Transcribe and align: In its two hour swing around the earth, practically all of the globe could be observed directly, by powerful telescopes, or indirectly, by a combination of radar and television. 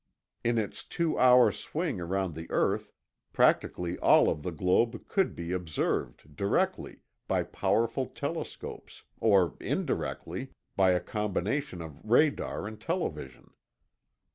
In 0.43 0.57
its 0.57 0.83
two 0.83 1.19
hour 1.19 1.51
swing 1.51 2.01
around 2.01 2.33
the 2.33 2.49
earth, 2.49 2.91
practically 3.33 3.99
all 3.99 4.31
of 4.31 4.41
the 4.41 4.51
globe 4.51 5.07
could 5.07 5.35
be 5.35 5.51
observed 5.51 6.35
directly, 6.35 7.01
by 7.27 7.43
powerful 7.43 8.07
telescopes, 8.07 9.03
or 9.19 9.55
indirectly, 9.59 10.53
by 10.75 10.89
a 10.93 10.99
combination 10.99 11.83
of 11.83 12.03
radar 12.03 12.65
and 12.65 12.81
television. 12.81 13.51